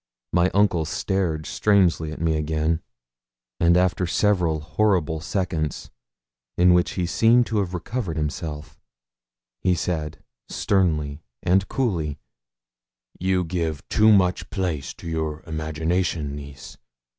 My 0.33 0.49
uncle 0.55 0.83
stared 0.85 1.45
strangely 1.45 2.11
at 2.11 2.19
me 2.19 2.35
again; 2.35 2.81
and 3.59 3.77
after 3.77 4.07
several 4.07 4.59
horrible 4.61 5.19
seconds, 5.19 5.91
in 6.57 6.73
which 6.73 6.93
he 6.93 7.05
seemed 7.05 7.45
to 7.45 7.59
have 7.59 7.75
recovered 7.75 8.17
himself, 8.17 8.81
he 9.59 9.75
said, 9.75 10.23
sternly 10.49 11.21
and 11.43 11.67
coolly 11.67 12.17
'You 13.19 13.43
give 13.43 13.87
too 13.89 14.11
much 14.11 14.49
place 14.49 14.91
to 14.95 15.07
your 15.07 15.43
imagination, 15.45 16.35
niece. 16.35 16.77